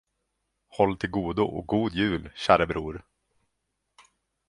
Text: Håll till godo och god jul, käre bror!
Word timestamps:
Håll 0.67 0.97
till 0.97 1.09
godo 1.09 1.43
och 1.45 1.65
god 1.67 1.93
jul, 1.93 2.29
käre 2.35 2.67
bror! 2.67 3.05